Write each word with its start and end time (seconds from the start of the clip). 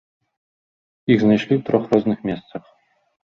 Іх 1.15 1.25
знайшлі 1.25 1.53
ў 1.57 1.61
трох 1.69 1.83
розных 1.93 2.19
месцах. 2.31 2.63